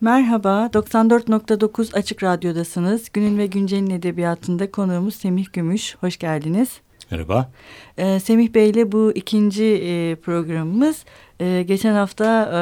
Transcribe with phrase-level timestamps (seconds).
[0.00, 3.08] Merhaba, 94.9 Açık Radyo'dasınız.
[3.12, 5.96] Günün ve Güncel'in edebiyatında konuğumuz Semih Gümüş.
[6.00, 6.80] Hoş geldiniz.
[7.10, 7.50] Merhaba.
[7.96, 11.04] Ee, Semih Bey ile bu ikinci e, programımız.
[11.40, 12.60] Ee, geçen hafta e,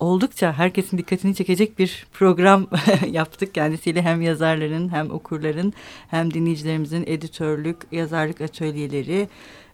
[0.00, 2.66] oldukça herkesin dikkatini çekecek bir program
[3.10, 3.54] yaptık.
[3.54, 5.72] Kendisiyle hem yazarların hem okurların
[6.08, 9.28] hem dinleyicilerimizin editörlük, yazarlık atölyeleri...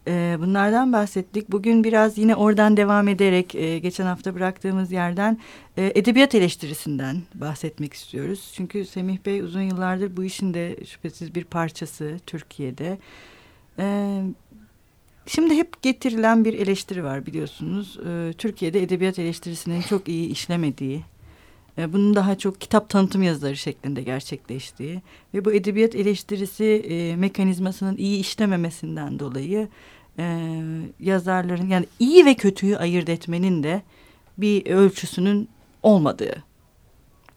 [0.09, 1.53] E, bunlardan bahsettik.
[1.53, 5.39] Bugün biraz yine oradan devam ederek e, geçen hafta bıraktığımız yerden
[5.77, 8.53] e, edebiyat eleştirisinden bahsetmek istiyoruz.
[8.55, 12.99] Çünkü Semih Bey uzun yıllardır bu işin de şüphesiz bir parçası Türkiye'de.
[15.27, 17.99] Şimdi hep getirilen bir eleştiri var biliyorsunuz.
[18.39, 21.03] Türkiye'de edebiyat eleştirisinin çok iyi işlemediği,
[21.79, 25.03] bunun daha çok kitap tanıtım yazıları şeklinde gerçekleştiği
[25.35, 29.69] ve bu edebiyat eleştirisi mekanizmasının iyi işlememesinden dolayı
[30.19, 30.61] e,
[31.01, 33.83] yazarların yani iyi ve kötüyü ayırt etmenin de
[34.39, 35.49] bir ölçüsünün
[35.83, 36.45] olmadığı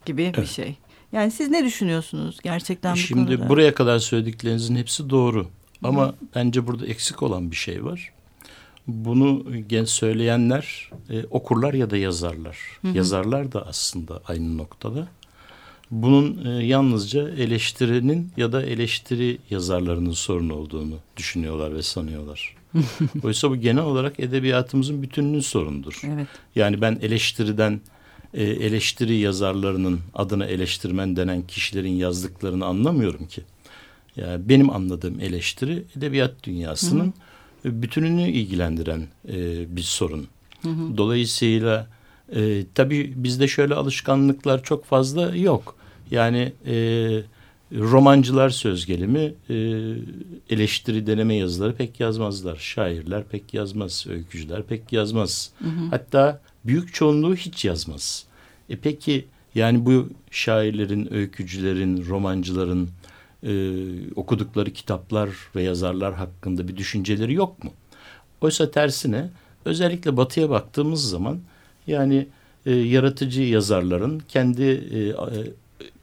[0.05, 0.37] gibi evet.
[0.37, 0.75] bir şey.
[1.11, 3.49] Yani siz ne düşünüyorsunuz gerçekten bu Şimdi konuda?
[3.49, 5.47] buraya kadar söylediklerinizin hepsi doğru.
[5.83, 6.15] Ama Hı.
[6.35, 8.13] bence burada eksik olan bir şey var.
[8.87, 9.45] Bunu
[9.85, 12.57] söyleyenler e, okurlar ya da yazarlar.
[12.81, 12.97] Hı hı.
[12.97, 15.07] Yazarlar da aslında aynı noktada.
[15.91, 22.55] Bunun e, yalnızca eleştirinin ya da eleştiri yazarlarının sorunu olduğunu düşünüyorlar ve sanıyorlar.
[23.23, 26.01] Oysa bu genel olarak edebiyatımızın bütününün sorunudur.
[26.03, 26.27] Evet.
[26.55, 27.81] Yani ben eleştiriden
[28.33, 33.41] e, eleştiri yazarlarının adına eleştirmen denen kişilerin yazdıklarını anlamıyorum ki.
[34.15, 37.13] Yani benim anladığım eleştiri edebiyat dünyasının
[37.63, 37.81] hı hı.
[37.81, 39.35] bütününü ilgilendiren e,
[39.75, 40.27] bir sorun.
[40.61, 40.97] Hı hı.
[40.97, 41.87] Dolayısıyla
[42.35, 45.75] e, tabii bizde şöyle alışkanlıklar çok fazla yok.
[46.11, 46.75] Yani e,
[47.73, 49.55] romancılar söz gelimi e,
[50.49, 52.55] eleştiri deneme yazıları pek yazmazlar.
[52.55, 55.51] Şairler pek yazmaz, öykücüler pek yazmaz.
[55.59, 55.89] Hı hı.
[55.89, 58.25] Hatta büyük çoğunluğu hiç yazmaz.
[58.69, 62.89] E peki yani bu şairlerin, öykücülerin, romancıların
[63.43, 63.53] e,
[64.15, 67.71] okudukları kitaplar ve yazarlar hakkında bir düşünceleri yok mu?
[68.41, 69.29] Oysa tersine
[69.65, 71.39] özellikle batıya baktığımız zaman
[71.87, 72.27] yani
[72.65, 75.13] e, yaratıcı yazarların kendi e,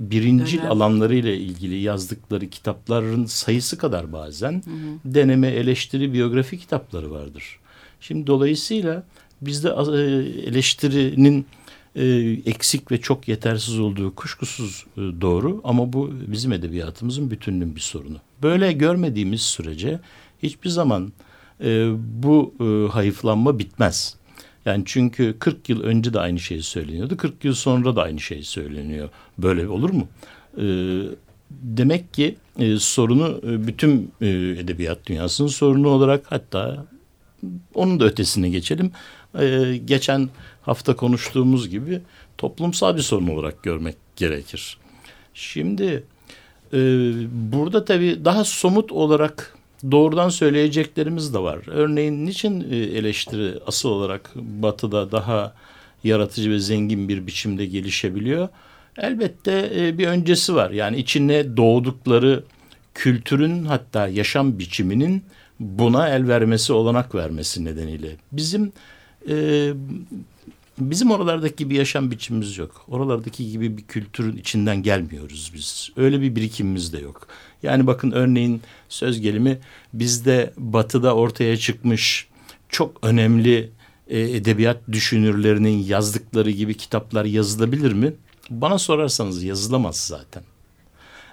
[0.00, 0.70] birincil Önemli.
[0.70, 5.14] alanlarıyla ilgili yazdıkları kitapların sayısı kadar bazen hı hı.
[5.14, 7.58] deneme, eleştiri, biyografi kitapları vardır.
[8.00, 9.02] Şimdi dolayısıyla
[9.40, 10.00] bizde e,
[10.48, 11.46] eleştirinin
[11.96, 12.06] e,
[12.46, 18.16] eksik ve çok yetersiz olduğu kuşkusuz e, doğru ama bu bizim edebiyatımızın bütününün bir sorunu.
[18.42, 20.00] Böyle görmediğimiz sürece
[20.42, 21.12] hiçbir zaman
[21.96, 22.54] bu
[22.92, 24.17] hayıflanma bitmez.
[24.64, 27.16] Yani çünkü 40 yıl önce de aynı şey söyleniyordu.
[27.16, 29.08] 40 yıl sonra da aynı şey söyleniyor.
[29.38, 30.08] Böyle olur mu?
[30.58, 31.02] Ee,
[31.50, 36.86] demek ki e, sorunu e, bütün e, edebiyat dünyasının sorunu olarak hatta
[37.74, 38.92] onun da ötesine geçelim.
[39.38, 40.28] E, geçen
[40.62, 42.00] hafta konuştuğumuz gibi
[42.38, 44.78] toplumsal bir sorun olarak görmek gerekir.
[45.34, 46.04] Şimdi
[46.72, 46.78] e,
[47.52, 49.57] burada tabii daha somut olarak
[49.90, 51.58] doğrudan söyleyeceklerimiz de var.
[51.66, 55.54] Örneğin niçin e, eleştiri asıl olarak batıda daha
[56.04, 58.48] yaratıcı ve zengin bir biçimde gelişebiliyor?
[58.98, 60.70] Elbette e, bir öncesi var.
[60.70, 62.44] Yani içine doğdukları
[62.94, 65.22] kültürün hatta yaşam biçiminin
[65.60, 68.16] buna el vermesi, olanak vermesi nedeniyle.
[68.32, 68.72] Bizim
[69.28, 69.72] e,
[70.78, 72.84] bizim oralardaki bir yaşam biçimimiz yok.
[72.88, 75.90] Oralardaki gibi bir kültürün içinden gelmiyoruz biz.
[75.96, 77.28] Öyle bir birikimimiz de yok.
[77.62, 79.58] Yani bakın örneğin söz gelimi
[79.92, 82.28] bizde batıda ortaya çıkmış
[82.68, 83.70] çok önemli
[84.08, 88.12] e, edebiyat düşünürlerinin yazdıkları gibi kitaplar yazılabilir mi?
[88.50, 90.42] Bana sorarsanız yazılamaz zaten.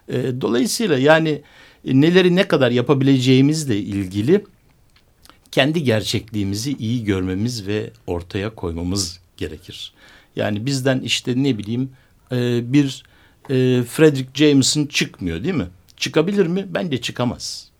[0.08, 1.42] E, dolayısıyla yani
[1.86, 4.46] neleri ne kadar yapabileceğimizle ilgili
[5.52, 9.94] kendi gerçekliğimizi iyi görmemiz ve ortaya koymamız gerekir.
[10.36, 11.90] Yani bizden işte ne bileyim
[12.32, 13.04] e, bir
[13.50, 15.68] e, Frederick Jameson çıkmıyor değil mi?
[15.98, 16.66] Çıkabilir mi?
[16.70, 17.72] Bence çıkamaz.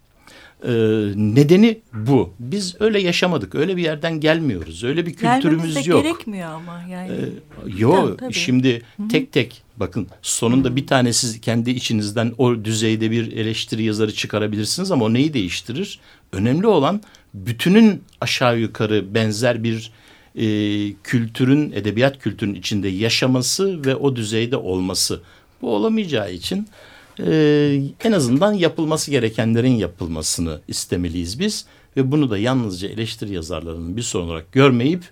[0.64, 0.72] Ee,
[1.16, 2.34] nedeni bu.
[2.40, 3.56] Biz öyle yaşamadık.
[3.56, 4.84] Öyle bir yerden gelmiyoruz.
[4.84, 6.04] Öyle bir kültürümüz yok.
[6.04, 7.12] gerekmiyor ama yani.
[7.12, 7.30] Ee,
[7.78, 8.34] yo tabii.
[8.34, 9.08] şimdi Hı-hı.
[9.08, 10.76] tek tek bakın sonunda Hı-hı.
[10.76, 16.00] bir tane siz kendi içinizden o düzeyde bir eleştiri yazarı çıkarabilirsiniz ama o neyi değiştirir?
[16.32, 17.02] Önemli olan
[17.34, 19.92] bütünün aşağı yukarı benzer bir
[20.36, 20.46] e,
[21.04, 25.22] kültürün, edebiyat kültürünün içinde yaşaması ve o düzeyde olması.
[25.62, 26.68] Bu olamayacağı için
[27.20, 31.66] e, en azından yapılması gerekenlerin yapılmasını istemeliyiz biz.
[31.98, 35.04] Ve bunu da yalnızca eleştiri yazarlarının bir sorun olarak görmeyip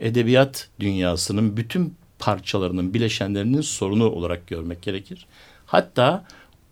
[0.00, 5.26] edebiyat dünyasının bütün parçalarının, bileşenlerinin sorunu olarak görmek gerekir.
[5.66, 6.24] Hatta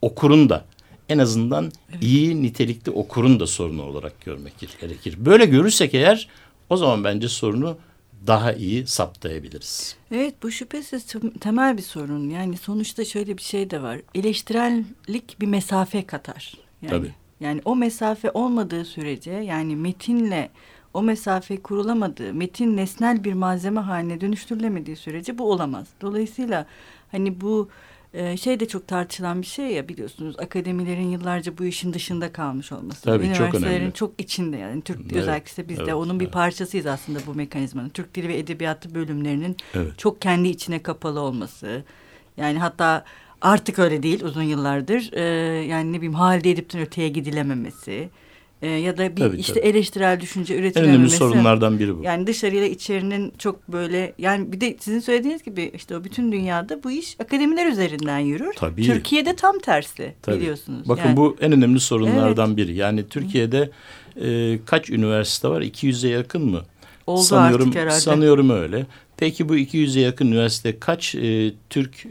[0.02, 0.64] okurun da
[1.08, 2.02] en azından evet.
[2.02, 5.16] iyi nitelikli okurun da sorunu olarak görmek gerekir.
[5.18, 6.28] Böyle görürsek eğer
[6.70, 7.76] o zaman bence sorunu
[8.26, 9.96] daha iyi saptayabiliriz.
[10.10, 11.06] Evet bu şüphesiz
[11.40, 12.30] temel bir sorun.
[12.30, 14.00] Yani sonuçta şöyle bir şey de var.
[14.14, 16.54] Eleştirellik bir mesafe katar.
[16.82, 17.12] Yani, Tabii.
[17.40, 20.50] Yani o mesafe olmadığı sürece yani metinle
[20.94, 25.86] o mesafe kurulamadığı, metin nesnel bir malzeme haline dönüştürülemediği sürece bu olamaz.
[26.00, 26.66] Dolayısıyla
[27.10, 27.68] hani bu
[28.14, 32.72] e, şey de çok tartışılan bir şey ya biliyorsunuz akademilerin yıllarca bu işin dışında kalmış
[32.72, 33.02] olması.
[33.02, 33.92] Tabii Üniversitelerin çok önemli.
[33.94, 36.34] çok içinde yani Türk Evet, özellikle biz evet, de onun bir evet.
[36.34, 37.88] parçasıyız aslında bu mekanizmanın.
[37.88, 39.98] Türk Dili ve Edebiyatı bölümlerinin Evet.
[39.98, 41.82] çok kendi içine kapalı olması.
[42.36, 43.04] Yani hatta
[43.40, 45.10] artık öyle değil uzun yıllardır.
[45.12, 45.22] Ee,
[45.64, 48.08] yani ne bileyim halde edipten öteye gidilememesi.
[48.64, 49.66] Ee, ya da bir Tabii, işte tabii.
[49.66, 52.02] eleştirel düşünce En önemli sorunlardan biri bu.
[52.02, 56.82] Yani dışarıyla içerinin çok böyle yani bir de sizin söylediğiniz gibi işte o bütün dünyada
[56.82, 58.52] bu iş akademiler üzerinden yürür.
[58.56, 58.82] Tabii.
[58.82, 60.40] Türkiye'de tam tersi Tabii.
[60.40, 60.88] biliyorsunuz.
[60.88, 62.74] Bakın Yani- bu en önemli sorunlardan biri.
[62.74, 63.70] Yani Türkiye'de
[64.22, 65.62] e, kaç üniversite var?
[65.62, 66.62] 200'e yakın mı?
[67.06, 68.00] oldu sanıyorum, artık herhalde.
[68.00, 68.86] Sanıyorum öyle.
[69.16, 72.10] Peki bu 200'e yakın üniversite kaç e, Türk e,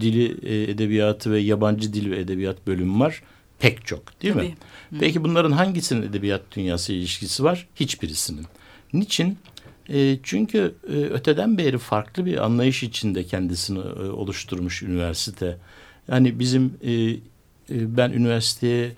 [0.00, 3.22] dili, e, edebiyatı ve yabancı dil ve edebiyat bölümü var?
[3.58, 4.54] Pek çok değil mi?
[4.90, 5.00] Tabii.
[5.00, 7.68] Peki bunların hangisinin edebiyat dünyası ilişkisi var?
[7.76, 8.46] Hiçbirisinin.
[8.92, 9.38] Niçin?
[9.88, 15.58] E, çünkü e, öteden beri farklı bir anlayış içinde kendisini e, oluşturmuş üniversite.
[16.08, 17.18] Yani bizim e, e,
[17.70, 18.92] ben üniversiteye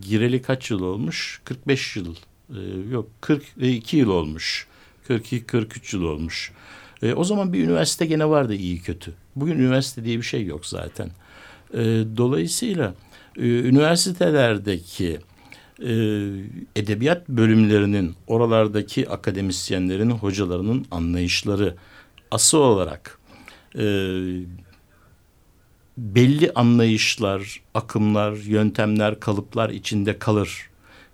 [0.00, 1.40] gireli kaç yıl olmuş?
[1.44, 2.16] 45 yıl.
[2.50, 2.60] E,
[2.90, 4.66] yok 42 yıl olmuş.
[5.08, 6.52] 42-43 yıl olmuş.
[7.02, 9.14] E, o zaman bir üniversite gene vardı iyi kötü.
[9.36, 11.10] Bugün üniversite diye bir şey yok zaten.
[11.74, 11.82] E,
[12.16, 12.94] dolayısıyla e,
[13.36, 15.18] üniversitelerdeki
[15.82, 15.92] e,
[16.76, 21.74] edebiyat bölümlerinin oralardaki akademisyenlerin, hocalarının anlayışları
[22.30, 23.18] asıl olarak
[23.78, 23.84] e,
[25.98, 30.70] belli anlayışlar, akımlar, yöntemler, kalıplar içinde kalır.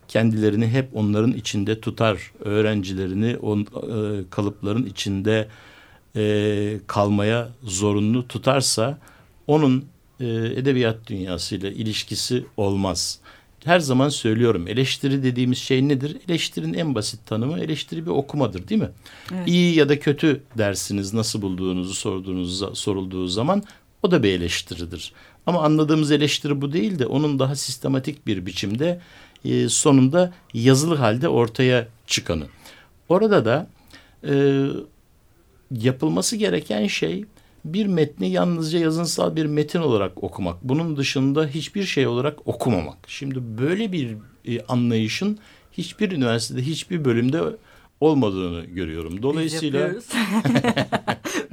[0.09, 2.33] Kendilerini hep onların içinde tutar.
[2.41, 3.65] Öğrencilerini o e,
[4.31, 5.49] kalıpların içinde
[6.87, 8.99] kalmaya zorunlu tutarsa
[9.47, 9.85] onun
[10.21, 10.27] e,
[10.57, 13.19] edebiyat dünyasıyla ilişkisi olmaz.
[13.65, 16.17] Her zaman söylüyorum eleştiri dediğimiz şey nedir?
[16.29, 18.91] Eleştirinin en basit tanımı eleştiri bir okumadır değil mi?
[19.33, 19.49] Evet.
[19.49, 23.63] İyi ya da kötü dersiniz nasıl bulduğunuzu sorduğunuz sorulduğu zaman
[24.03, 25.13] o da bir eleştiridir.
[25.47, 29.01] Ama anladığımız eleştiri bu değil de onun daha sistematik bir biçimde
[29.45, 32.47] e, sonunda yazılı halde ortaya çıkanı.
[33.09, 33.67] Orada da
[34.29, 34.65] e,
[35.71, 37.25] yapılması gereken şey
[37.65, 40.57] bir metni yalnızca yazınsal bir metin olarak okumak.
[40.63, 42.97] Bunun dışında hiçbir şey olarak okumamak.
[43.07, 45.39] Şimdi böyle bir e, anlayışın
[45.73, 47.43] hiçbir üniversitede, hiçbir bölümde
[48.01, 49.23] olmadığını görüyorum.
[49.23, 50.09] Dolayısıyla Biz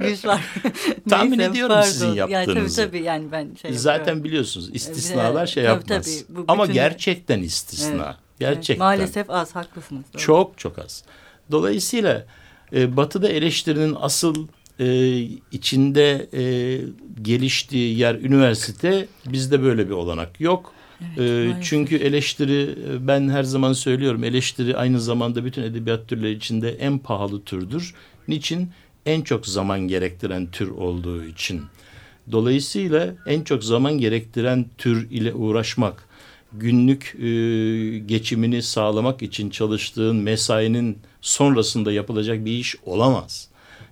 [0.00, 0.44] Biz var.
[1.10, 1.88] Tahmin Neyse, ediyorum pardon.
[1.90, 2.76] sizin Yani yaptığınızı.
[2.76, 4.24] tabii tabii yani ben şey zaten yapıyorum.
[4.24, 6.24] biliyorsunuz istisnalar şey Tabii, yapmaz.
[6.26, 6.36] tabii.
[6.38, 8.04] Bu Ama bütün- gerçekten istisna.
[8.06, 8.16] Evet.
[8.40, 8.72] Gerçekten.
[8.74, 10.04] Evet, maalesef az haklısınız.
[10.14, 10.22] Doğru.
[10.22, 11.04] Çok çok az.
[11.50, 12.26] Dolayısıyla
[12.72, 14.48] e, Batı'da eleştirinin asıl
[14.80, 15.18] e,
[15.52, 16.42] içinde e,
[17.22, 20.72] geliştiği yer üniversite bizde böyle bir olanak yok.
[21.18, 26.32] Evet, E, çünkü eleştiri e, ben her zaman söylüyorum eleştiri aynı zamanda bütün edebiyat türleri
[26.32, 27.94] içinde en pahalı türdür.
[28.28, 28.70] Niçin?
[29.06, 31.62] En çok zaman gerektiren tür olduğu için.
[32.32, 36.08] Dolayısıyla en çok zaman gerektiren tür ile uğraşmak,
[36.52, 37.28] günlük e,
[37.98, 43.47] geçimini sağlamak için çalıştığın mesainin sonrasında yapılacak bir iş olamaz.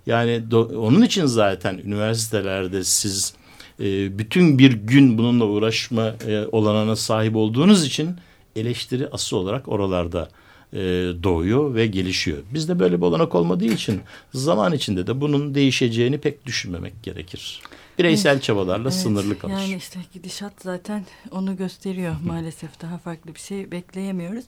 [0.06, 3.34] Yani do- onun için zaten üniversitelerde siz
[3.80, 8.16] e, bütün bir gün bununla uğraşma e, olanağına sahip olduğunuz için
[8.56, 10.28] eleştiri asıl olarak oralarda
[10.72, 10.78] e,
[11.22, 12.38] doğuyor ve gelişiyor.
[12.54, 14.00] Bizde böyle bir olanak olmadığı için
[14.34, 17.62] zaman içinde de bunun değişeceğini pek düşünmemek gerekir.
[17.98, 19.52] Bireysel çabalarla Evet, sınırlı kalır.
[19.52, 22.80] Yani işte gidişat zaten onu gösteriyor maalesef.
[22.82, 24.44] Daha farklı bir şey bekleyemiyoruz.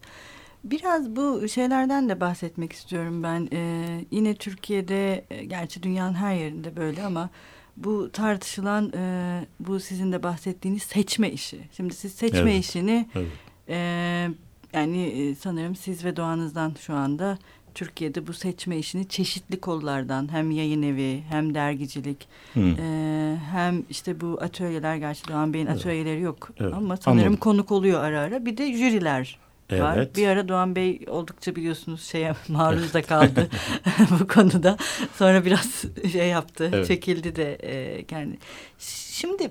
[0.70, 3.48] Biraz bu şeylerden de bahsetmek istiyorum ben.
[3.52, 7.30] Ee, yine Türkiye'de, e, gerçi dünyanın her yerinde böyle ama
[7.76, 11.58] bu tartışılan, e, bu sizin de bahsettiğiniz seçme işi.
[11.76, 12.64] Şimdi siz seçme Evet.
[12.64, 13.26] işini, Evet.
[13.68, 13.76] e,
[14.72, 17.38] yani e, sanırım siz ve doğanızdan şu anda
[17.74, 24.38] Türkiye'de bu seçme işini çeşitli kollardan hem yayın evi hem dergicilik ee, hem işte bu
[24.40, 27.36] atölyeler gerçi Doğan Bey'in atölyeleri yok Evet, ama sanırım anladım.
[27.36, 28.46] konuk oluyor ara ara.
[28.46, 29.38] Bir de jüriler
[29.72, 29.96] var.
[29.96, 30.16] Evet.
[30.16, 33.48] Bir ara Doğan Bey oldukça biliyorsunuz şeye maruz da kaldı
[34.20, 34.76] bu konuda.
[35.16, 36.86] Sonra biraz şey yaptı, Evet.
[36.86, 38.38] çekildi de e, kendi.
[38.78, 39.50] Şimdi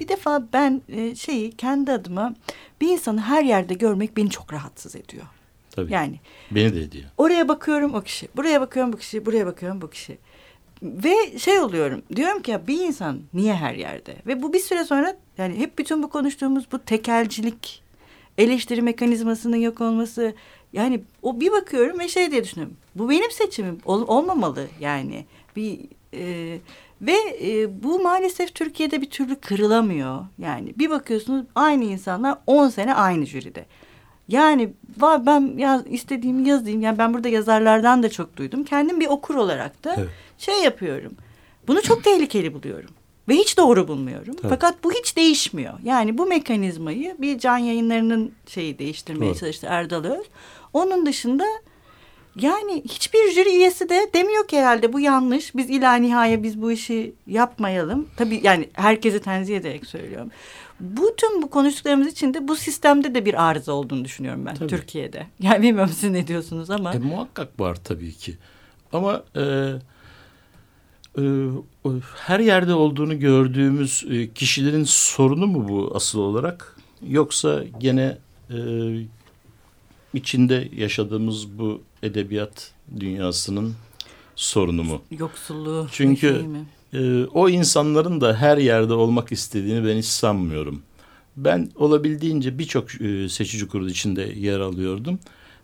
[0.00, 2.34] bir defa ben e, şeyi kendi adıma
[2.80, 5.24] bir insanı her yerde görmek beni çok rahatsız ediyor.
[5.70, 5.92] Tabii.
[5.92, 7.04] Yani Beni de ediyor.
[7.18, 10.18] Oraya bakıyorum o kişi, buraya bakıyorum bu kişi, buraya bakıyorum bu kişi.
[10.82, 14.16] Ve şey oluyorum, diyorum ki ya bir insan niye her yerde?
[14.26, 17.82] Ve bu bir süre sonra yani hep bütün bu konuştuğumuz bu tekelcilik,
[18.38, 20.34] eleştiri mekanizmasının yok olması,
[20.72, 22.76] Yani o bir bakıyorum ve şey diye düşünüyorum.
[22.94, 23.78] Bu benim seçimim.
[23.84, 25.24] Ol, olmamalı yani.
[25.56, 25.80] Bir
[26.14, 26.58] e,
[27.02, 30.18] ve e, bu maalesef Türkiye'de bir türlü kırılamıyor.
[30.38, 33.66] Yani bir bakıyorsunuz aynı insanlar 10 sene aynı jüride.
[34.28, 36.82] Yani ben yaz, istediğimi yazayım.
[36.82, 38.64] Yani ben burada yazarlardan da çok duydum.
[38.64, 40.08] Kendim bir okur olarak da evet.
[40.38, 41.12] şey yapıyorum.
[41.68, 42.90] Bunu çok tehlikeli buluyorum.
[43.30, 44.36] Ve hiç doğru bulmuyorum.
[44.36, 44.48] Tabii.
[44.48, 45.74] Fakat bu hiç değişmiyor.
[45.84, 49.38] Yani bu mekanizmayı bir can yayınlarının şeyi değiştirmeye Doğru.
[49.38, 50.26] çalıştı Erdal Öz.
[50.72, 51.44] Onun dışında
[52.36, 55.56] yani hiçbir jüri üyesi de demiyor ki herhalde bu yanlış.
[55.56, 58.08] Biz ila nihaya biz bu işi yapmayalım.
[58.16, 60.30] Tabii yani herkesi tenzih ederek söylüyorum.
[60.80, 64.68] Bu tüm bu konuştuklarımız için de bu sistemde de bir arıza olduğunu düşünüyorum ben tabii.
[64.68, 65.26] Türkiye'de.
[65.40, 66.94] Yani bilmiyorum siz ne diyorsunuz ama.
[66.94, 68.36] E, muhakkak var tabii ki.
[68.92, 69.72] Ama e,
[72.16, 76.76] her yerde olduğunu gördüğümüz e, kişilerin sorunu mu bu asıl olarak?
[77.08, 78.18] Yoksa gene
[78.50, 78.58] e,
[80.14, 83.74] içinde yaşadığımız bu edebiyat dünyasının
[84.36, 85.02] sorunu mu?
[85.10, 85.88] Yoksulluğu.
[85.92, 86.46] Çünkü
[86.92, 90.82] şey e, o insanların da her yerde olmak istediğini ben hiç sanmıyorum.
[91.36, 95.18] Ben olabildiğince birçok e, seçici kurulu içinde yer alıyordum.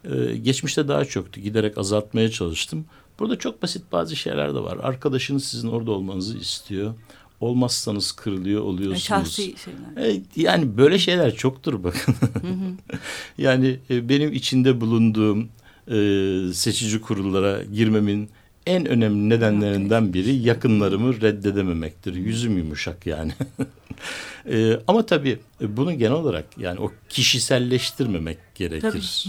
[0.05, 1.41] E, geçmişte daha çoktu.
[1.41, 2.85] Giderek azaltmaya çalıştım.
[3.19, 4.79] Burada çok basit bazı şeyler de var.
[4.83, 6.95] Arkadaşınız sizin orada olmanızı istiyor.
[7.41, 9.03] Olmazsanız kırılıyor oluyorsunuz.
[9.03, 10.15] Şahsi şeyler.
[10.15, 12.15] E, yani böyle şeyler çoktur bakın.
[13.39, 15.49] yani e, benim içinde bulunduğum
[15.91, 15.99] e,
[16.53, 18.31] seçici kurullara girmemin
[18.67, 22.15] en önemli nedenlerinden biri yakınlarımı reddedememektir.
[22.15, 23.33] Yüzüm yumuşak yani.
[24.51, 29.25] e, ama tabii bunu genel olarak yani o kişiselleştirmemek gerekir.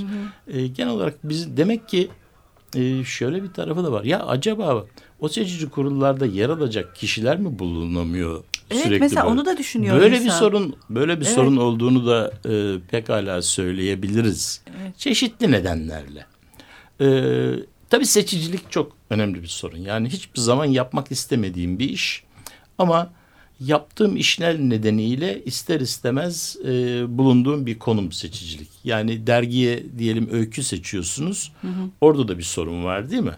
[0.47, 2.09] E, genel olarak biz demek ki
[2.75, 4.03] e, şöyle bir tarafı da var.
[4.03, 4.85] Ya acaba
[5.19, 8.99] o seçici kurullarda yer alacak kişiler mi bulunamıyor evet, sürekli?
[8.99, 9.33] mesela böyle?
[9.33, 10.01] onu da düşünüyorum.
[10.01, 10.25] Böyle insan.
[10.25, 11.35] bir sorun, böyle bir evet.
[11.35, 14.61] sorun olduğunu da e, pekala söyleyebiliriz.
[14.81, 14.97] Evet.
[14.97, 16.25] Çeşitli nedenlerle.
[17.01, 17.07] E,
[17.89, 19.77] tabii seçicilik çok önemli bir sorun.
[19.77, 22.23] Yani hiçbir zaman yapmak istemediğim bir iş
[22.77, 23.09] ama
[23.59, 26.69] yaptığım işler nedeniyle ister istemez e,
[27.17, 28.69] bulunduğum bir konum seçicilik.
[28.83, 31.51] Yani dergiye diyelim öykü seçiyorsunuz.
[31.61, 31.89] Hı hı.
[32.01, 33.35] Orada da bir sorun var değil mi?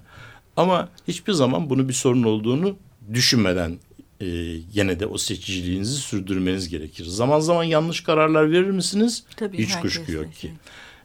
[0.58, 2.76] Ama hiçbir zaman bunu bir sorun olduğunu
[3.14, 3.78] düşünmeden
[4.22, 4.28] e,
[4.74, 7.06] yine de o seçiciliğinizi sürdürmeniz gerekir.
[7.06, 9.24] Zaman zaman yanlış kararlar verir misiniz?
[9.36, 10.52] Tabii, Hiç kuşku yok ki.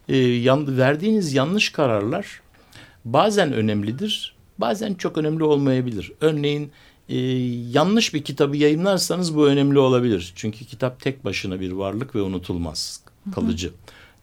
[0.08, 2.40] E, yan, verdiğiniz yanlış kararlar
[3.04, 6.12] bazen önemlidir, bazen çok önemli olmayabilir.
[6.20, 6.72] Örneğin
[7.08, 7.16] e,
[7.70, 10.32] yanlış bir kitabı yayınlarsanız bu önemli olabilir.
[10.36, 13.00] Çünkü kitap tek başına bir varlık ve unutulmaz,
[13.34, 13.68] kalıcı.
[13.68, 13.76] Hı hı.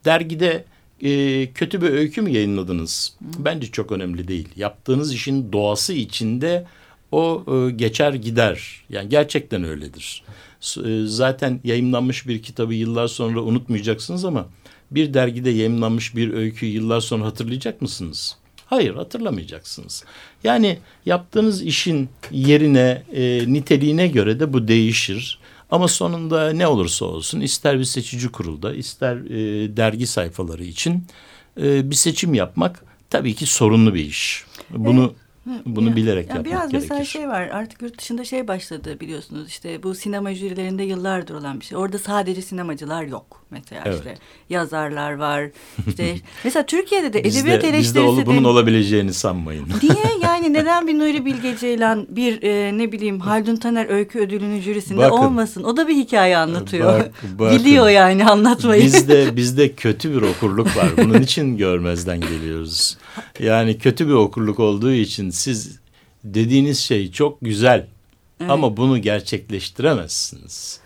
[0.06, 0.66] Dergide
[1.02, 3.16] e, kötü bir öykü mü yayınladınız?
[3.20, 3.46] Hı.
[3.46, 4.50] Bence çok önemli değil.
[4.56, 6.66] Yaptığınız işin doğası içinde
[7.12, 8.84] o e, geçer gider.
[8.90, 10.24] Yani gerçekten öyledir.
[10.86, 14.48] E, zaten yayınlanmış bir kitabı yıllar sonra unutmayacaksınız ama
[14.92, 18.38] bir dergide yayınlanmış bir öyküyü yıllar sonra hatırlayacak mısınız?
[18.72, 20.04] Hayır hatırlamayacaksınız.
[20.44, 25.40] Yani yaptığınız işin yerine, e, niteliğine göre de bu değişir.
[25.72, 31.06] Ama sonunda ne olursa olsun ister bir seçici kurulda ister e, dergi sayfaları için
[31.62, 34.46] e, bir seçim yapmak tabii ki sorunlu bir iş.
[34.70, 35.16] Bunu evet.
[35.45, 36.74] Bunu ya, bilerek ya yapmak biraz gerekir.
[36.74, 41.36] Biraz mesela şey var artık yurt dışında şey başladı biliyorsunuz işte bu sinema jürilerinde yıllardır
[41.36, 41.77] olan bir şey.
[41.77, 43.98] Orada sadece sinemacılar yok mesela evet.
[43.98, 44.17] işte
[44.50, 45.50] yazarlar var.
[45.88, 49.67] işte mesela Türkiye'de de edebiyat eleştirisi bizde ol, bunun de, olabileceğini sanmayın.
[49.81, 49.93] Diye
[50.24, 54.98] yani neden bir Nuri Bilge Ceylan bir e, ne bileyim Haldun Taner öykü ödülünün jürisinde
[55.00, 55.63] bakın, olmasın.
[55.63, 57.00] O da bir hikaye anlatıyor.
[57.00, 58.83] Bak, bakın, Biliyor yani anlatmayı.
[58.83, 60.89] Bizde bizde kötü bir okurluk var.
[60.98, 62.98] Bunun için görmezden geliyoruz.
[63.39, 65.80] Yani kötü bir okurluk olduğu için siz
[66.24, 67.88] dediğiniz şey çok güzel
[68.40, 68.52] evet.
[68.52, 70.80] ama bunu gerçekleştiremezsiniz.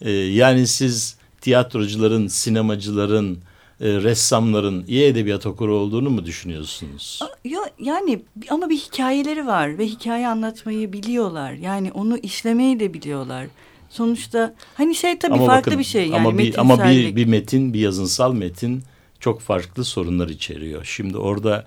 [0.00, 3.38] Ee, yani siz tiyatrocuların, sinemacıların,
[3.80, 7.20] e, ressamların iyi edebiyat okuru olduğunu mu düşünüyorsunuz?
[7.44, 11.52] Ya, yani ama bir hikayeleri var ve hikaye anlatmayı biliyorlar.
[11.52, 13.46] Yani onu işlemeyi de biliyorlar.
[13.90, 17.26] Sonuçta hani şey tabii ama farklı bakın, bir şey yani ama bir, ama bir, bir
[17.26, 18.82] metin, bir yazınsal metin
[19.20, 20.84] çok farklı sorunlar içeriyor.
[20.84, 21.66] Şimdi orada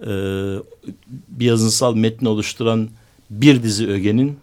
[0.00, 0.08] e,
[1.28, 2.88] bir yazınsal metni oluşturan
[3.30, 4.38] bir dizi ögenin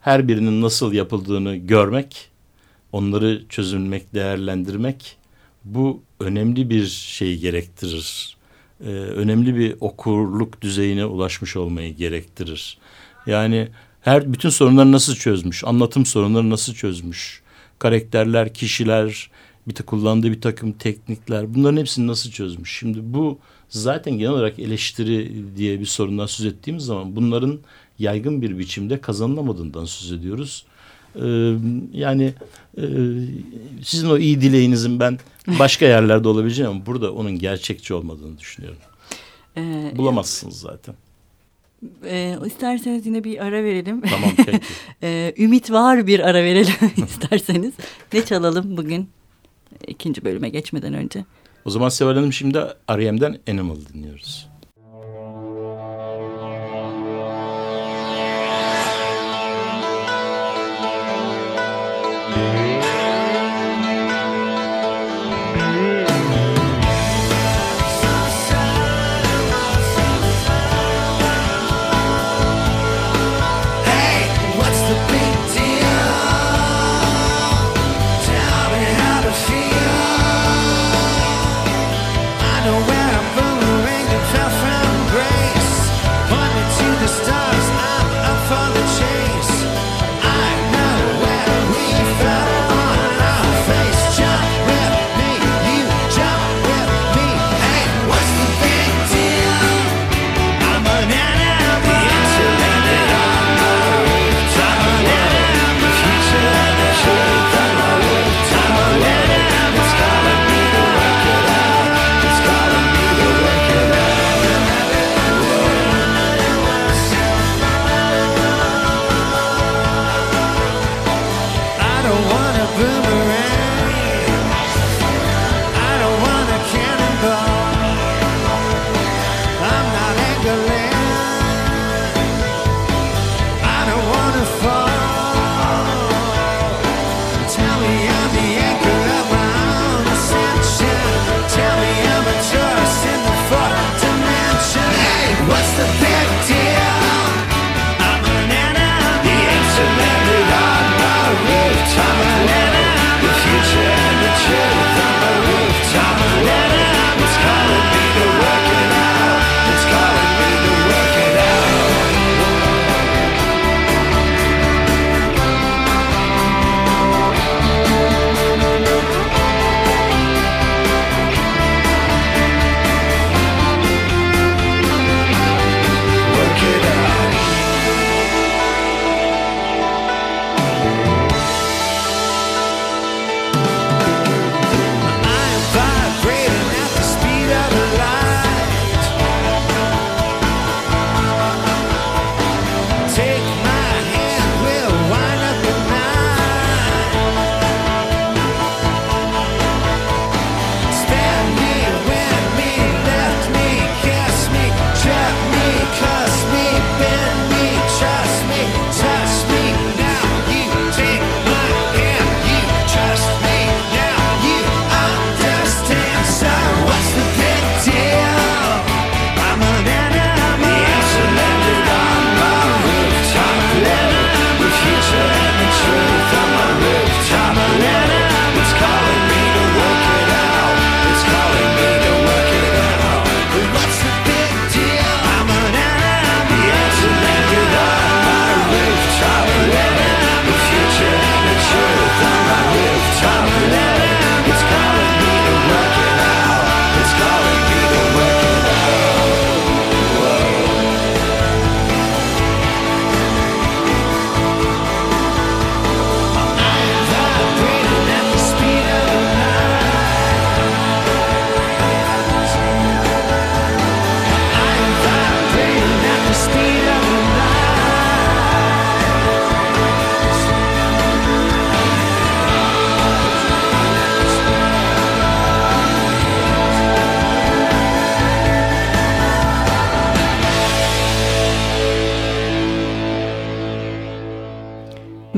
[0.00, 2.30] her birinin nasıl yapıldığını görmek,
[2.92, 5.16] onları çözülmek, değerlendirmek
[5.64, 8.36] bu önemli bir şey gerektirir.
[8.80, 12.78] Ee, önemli bir okurluk düzeyine ulaşmış olmayı gerektirir.
[13.26, 13.68] Yani
[14.00, 17.42] her bütün sorunları nasıl çözmüş, anlatım sorunları nasıl çözmüş,
[17.78, 19.30] karakterler, kişiler,
[19.68, 22.78] bir de kullandığı bir takım teknikler bunların hepsini nasıl çözmüş.
[22.78, 23.38] Şimdi bu
[23.68, 27.58] zaten genel olarak eleştiri diye bir sorundan söz ettiğimiz zaman bunların
[27.98, 30.66] yaygın bir biçimde kazanılamadığından söz ediyoruz.
[31.16, 31.54] Ee,
[31.92, 32.34] yani
[32.78, 32.84] e,
[33.82, 38.78] sizin o iyi dileğinizin ben başka yerlerde olabileceğim ama burada onun gerçekçi olmadığını düşünüyorum.
[39.56, 40.94] Ee, Bulamazsınız zaten.
[42.04, 44.00] E, isterseniz yine bir ara verelim.
[44.00, 44.60] Tamam peki.
[45.02, 46.74] e, ümit var bir ara verelim
[47.06, 47.72] isterseniz.
[48.12, 49.08] Ne çalalım bugün
[49.86, 51.24] ikinci bölüme geçmeden önce?
[51.64, 52.58] O zaman Seval Hanım şimdi
[52.90, 54.51] R.E.M'den Animal dinliyoruz.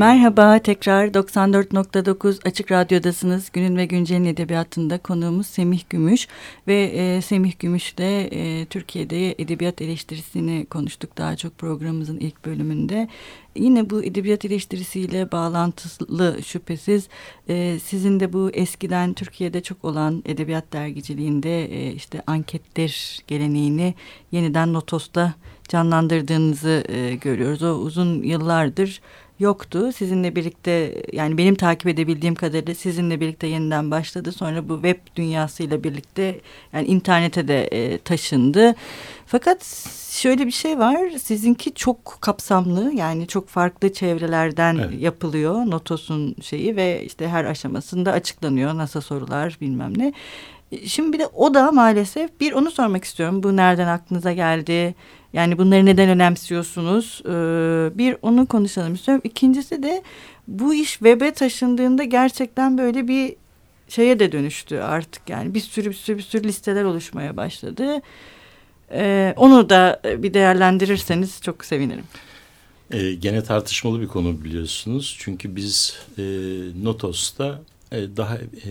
[0.05, 3.51] Merhaba tekrar 94.9 Açık Radyo'dasınız.
[3.53, 6.29] Günün ve Güncel'in edebiyatında konuğumuz Semih Gümüş
[6.69, 13.09] ve e, Semih Gümüş'le e, Türkiye'de edebiyat eleştirisini konuştuk daha çok programımızın ilk bölümünde.
[13.57, 17.09] Yine bu edebiyat eleştirisiyle bağlantılı şüphesiz
[17.49, 23.95] e, sizin de bu eskiden Türkiye'de çok olan edebiyat dergiciliğinde e, işte anketler geleneğini
[24.33, 25.35] yeniden Notos'ta
[25.69, 27.63] canlandırdığınızı e, görüyoruz.
[27.63, 29.01] O uzun yıllardır
[29.39, 29.93] yoktu.
[29.93, 34.33] Sizinle birlikte yani benim takip edebildiğim kadarıyla sizinle birlikte yeniden başladı.
[34.33, 36.41] Sonra bu web dünyasıyla birlikte
[36.73, 38.75] yani internete de e, taşındı.
[39.27, 41.11] Fakat şöyle bir şey var.
[41.11, 45.01] Sizinki çok kapsamlı yani çok farklı çevrelerden evet.
[45.01, 45.55] yapılıyor.
[45.55, 48.77] Notos'un şeyi ve işte her aşamasında açıklanıyor.
[48.77, 50.13] NASA sorular bilmem ne.
[50.87, 53.43] Şimdi bir de o da maalesef bir onu sormak istiyorum.
[53.43, 54.95] Bu nereden aklınıza geldi?
[55.35, 57.23] Yani bunları neden önemsiyorsunuz?
[57.25, 59.23] Ee, bir onu konuşalım istiyorum.
[59.25, 60.03] İkincisi de
[60.49, 63.37] bu iş web'e taşındığında gerçekten böyle bir
[63.89, 65.29] şeye de dönüştü artık.
[65.29, 68.01] Yani bir sürü bir sürü bir sürü listeler oluşmaya başladı.
[68.93, 72.05] Ee, onu da bir değerlendirirseniz çok sevinirim.
[72.91, 75.17] Ee, gene tartışmalı bir konu biliyorsunuz.
[75.19, 76.23] Çünkü biz e,
[76.83, 77.61] Notos'ta
[77.93, 78.71] e, daha e,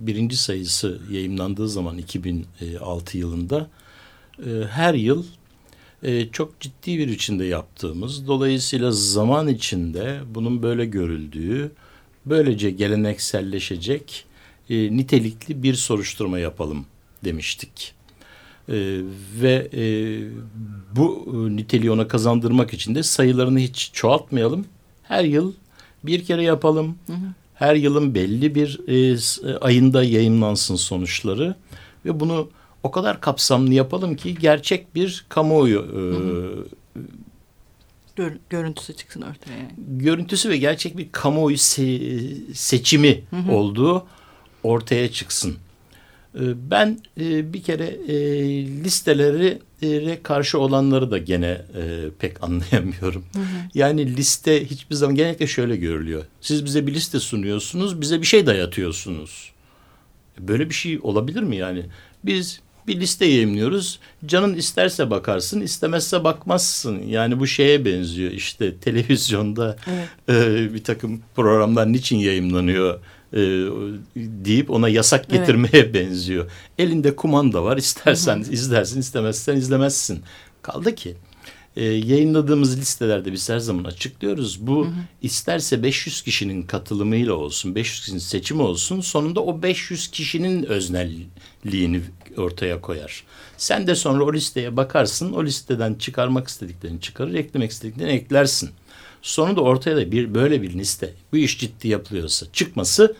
[0.00, 3.70] birinci sayısı yayımlandığı zaman 2006 yılında
[4.38, 5.24] e, her yıl
[6.02, 11.72] e, çok ciddi bir içinde yaptığımız, dolayısıyla zaman içinde bunun böyle görüldüğü,
[12.26, 14.24] böylece gelenekselleşecek
[14.70, 16.86] e, nitelikli bir soruşturma yapalım
[17.24, 17.94] demiştik.
[18.68, 19.00] E,
[19.40, 19.84] ve e,
[20.96, 24.66] bu niteliği ona kazandırmak için de sayılarını hiç çoğaltmayalım.
[25.02, 25.52] Her yıl
[26.04, 26.98] bir kere yapalım.
[27.06, 27.26] Hı hı.
[27.54, 31.54] Her yılın belli bir e ayında yayınlansın sonuçları
[32.04, 32.48] ve bunu
[32.86, 36.02] o kadar kapsamlı yapalım ki gerçek bir kamuoyu e,
[38.16, 39.56] Gör, görüntüsü çıksın ortaya.
[39.56, 39.72] Yani.
[39.78, 42.00] Görüntüsü ve gerçek bir kamuoyu se
[42.54, 43.52] seçimi hı hı.
[43.52, 44.06] olduğu
[44.62, 45.56] ortaya çıksın.
[46.34, 48.16] E, ben e, bir kere e,
[48.66, 49.58] listeleri
[50.22, 51.62] karşı olanları da gene
[52.18, 53.24] pek anlayamıyorum.
[53.32, 53.44] Hı hı.
[53.74, 56.24] Yani liste hiçbir zaman genellikle şöyle görülüyor.
[56.40, 59.52] Siz bize bir liste sunuyorsunuz, bize bir şey dayatıyorsunuz.
[60.38, 61.84] Böyle bir şey olabilir mi yani?
[62.24, 63.98] Biz bir liste yayınlıyoruz.
[64.26, 67.02] Canın isterse bakarsın, istemezse bakmazsın.
[67.02, 70.08] Yani bu şeye benziyor işte televizyonda evet.
[70.28, 73.00] e, bir takım programlar niçin yayınlanıyor
[73.32, 73.38] e,
[74.16, 75.94] deyip ona yasak getirmeye evet.
[75.94, 76.50] benziyor.
[76.78, 78.52] Elinde kumanda var, istersen Hı-hı.
[78.52, 80.22] izlersin, istemezsen izlemezsin.
[80.62, 81.16] Kaldı ki
[81.76, 84.66] e, yayınladığımız listelerde biz her zaman açıklıyoruz.
[84.66, 84.94] Bu hı hı.
[85.22, 90.66] isterse 500 kişinin katılımıyla olsun, 500 kişinin seçimi olsun sonunda o 500 kişinin
[91.64, 92.00] öznelliğini
[92.36, 93.24] ortaya koyar.
[93.56, 98.70] Sen de sonra o listeye bakarsın, o listeden çıkarmak istediklerini çıkarır, eklemek istediklerini eklersin.
[99.22, 103.16] Sonunda ortaya da bir böyle bir liste, bu iş ciddi yapılıyorsa çıkması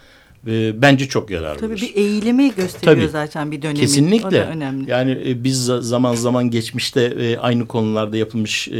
[0.46, 1.60] e, bence çok yararlı.
[1.60, 3.80] Tabii bir eğilimi gösteriyor Tabii, zaten bir dönemin.
[3.80, 4.26] Kesinlikle.
[4.26, 4.90] O da önemli.
[4.90, 8.74] Yani e, biz zaman zaman geçmişte e, aynı konularda yapılmış e,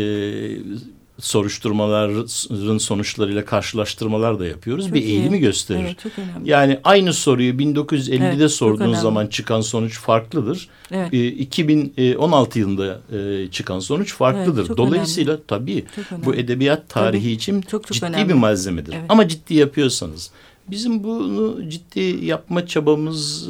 [1.18, 4.84] soruşturmaların sonuçlarıyla karşılaştırmalar da yapıyoruz.
[4.84, 5.10] Çok bir iyi.
[5.10, 5.80] eğilimi gösterir.
[5.80, 6.50] Evet, çok önemli.
[6.50, 10.68] Yani aynı soruyu 1950'de evet, sorduğun zaman çıkan sonuç farklıdır.
[10.90, 11.14] Evet.
[11.14, 14.66] E, 2016 yılında e, çıkan sonuç farklıdır.
[14.66, 15.46] Evet, Dolayısıyla önemli.
[15.46, 15.84] tabii
[16.24, 17.32] bu edebiyat tarihi tabii.
[17.32, 18.28] için çok, çok ciddi önemli.
[18.28, 18.92] bir malzemedir.
[18.92, 19.04] Evet.
[19.08, 20.30] Ama ciddi yapıyorsanız
[20.70, 23.48] Bizim bunu ciddi yapma çabamız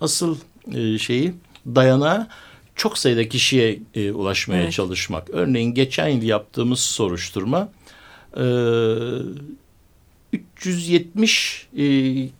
[0.00, 0.36] asıl
[0.74, 1.34] e, şeyi
[1.66, 2.26] dayanağı
[2.76, 4.72] çok sayıda kişiye e, ulaşmaya evet.
[4.72, 5.30] çalışmak.
[5.30, 7.68] Örneğin geçen yıl yaptığımız soruşturma
[8.36, 8.44] e,
[10.32, 11.84] 370 e,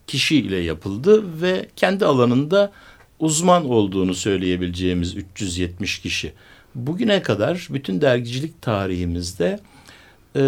[0.06, 2.72] kişiyle yapıldı ve kendi alanında
[3.18, 6.32] uzman olduğunu söyleyebileceğimiz 370 kişi.
[6.74, 9.60] Bugüne kadar bütün dergicilik tarihimizde
[10.34, 10.40] e,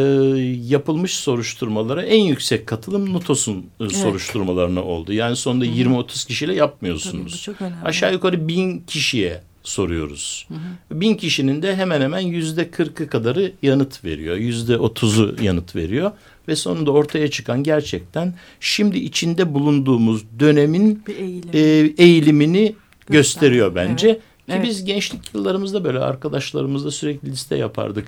[0.66, 3.96] yapılmış soruşturmalara en yüksek katılım NUTOS'un e, evet.
[3.96, 5.12] soruşturmalarına oldu.
[5.12, 7.32] Yani sonunda 20-30 kişiyle yapmıyorsunuz.
[7.32, 7.84] Tabii, çok önemli.
[7.84, 10.46] Aşağı yukarı bin kişiye soruyoruz.
[10.48, 11.00] Hı hı.
[11.00, 14.36] Bin kişinin de hemen hemen yüzde kırkı kadarı yanıt veriyor.
[14.36, 16.10] Yüzde otuzu yanıt veriyor.
[16.48, 21.50] Ve sonunda ortaya çıkan gerçekten şimdi içinde bulunduğumuz dönemin eğilim.
[21.52, 21.58] e,
[22.04, 23.12] eğilimini Göster.
[23.12, 24.08] gösteriyor bence.
[24.08, 24.20] Evet.
[24.46, 24.66] Ki evet.
[24.66, 28.06] biz gençlik yıllarımızda böyle arkadaşlarımızla sürekli liste yapardık.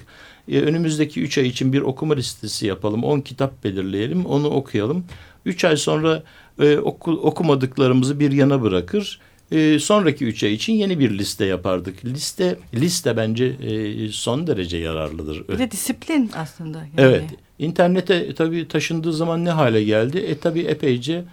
[0.49, 3.05] Ee, önümüzdeki üç ay için bir okuma listesi yapalım.
[3.05, 5.05] On kitap belirleyelim, onu okuyalım.
[5.45, 6.23] Üç ay sonra
[6.61, 9.21] e, oku, okumadıklarımızı bir yana bırakır.
[9.53, 12.05] E, sonraki üç ay için yeni bir liste yapardık.
[12.05, 15.49] Liste liste bence e, son derece yararlıdır.
[15.49, 16.79] Bir de disiplin aslında.
[16.79, 16.91] Yani.
[16.97, 17.25] Evet.
[17.59, 20.19] İnternete tabii taşındığı zaman ne hale geldi?
[20.19, 21.25] E tabii epeyce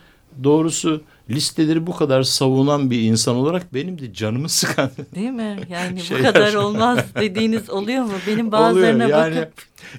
[0.44, 4.92] doğrusu listeleri bu kadar savunan bir insan olarak benim de canımı sıkan.
[5.16, 5.58] Değil mi?
[5.70, 8.14] Yani bu kadar olmaz dediğiniz oluyor mu?
[8.28, 9.54] Benim bazılarına oluyor, yani, bakıp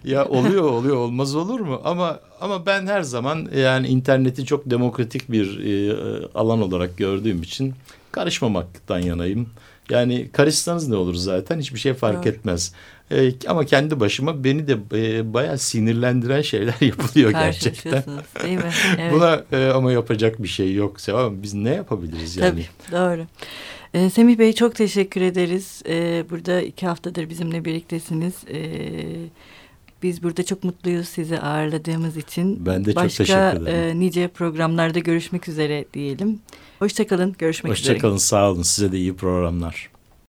[0.05, 1.81] ya oluyor oluyor olmaz olur mu?
[1.85, 5.96] Ama ama ben her zaman yani interneti çok demokratik bir e,
[6.35, 7.74] alan olarak gördüğüm için
[8.16, 9.48] karışmamaktan yanayım.
[9.90, 12.37] Yani karışsanız ne olur zaten hiçbir şey fark evet.
[12.38, 12.72] etmez.
[13.11, 18.02] E, ama kendi başıma beni de e, bayağı sinirlendiren şeyler yapılıyor gerçekten.
[18.42, 18.70] Değil mi?
[18.98, 19.12] Evet.
[19.12, 20.96] Buna e, ama yapacak bir şey yok.
[21.09, 22.50] Ama biz ne yapabiliriz yani?
[22.50, 23.26] Tabii doğru.
[23.94, 25.83] Ee, Semih Bey çok teşekkür ederiz.
[25.88, 28.35] Ee, burada iki haftadır bizimle birliktesiniz.
[28.52, 28.62] Ee,
[30.02, 32.66] Biz burada çok mutluyuz sizi ağırladığımız için.
[32.66, 33.96] Ben de Başka, çok teşekkür ederim.
[33.96, 36.40] E, nice programlarda görüşmek üzere diyelim.
[36.78, 37.94] Hoşçakalın, görüşmek Hoşça üzere.
[37.94, 38.62] Hoşçakalın, sağ olun.
[38.62, 39.90] Size de iyi programlar.